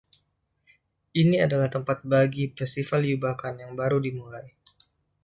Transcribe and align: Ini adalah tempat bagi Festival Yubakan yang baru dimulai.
Ini 1.21 1.35
adalah 1.45 1.69
tempat 1.75 1.97
bagi 2.13 2.43
Festival 2.57 3.01
Yubakan 3.11 3.55
yang 3.63 3.73
baru 3.79 3.97
dimulai. 4.07 4.47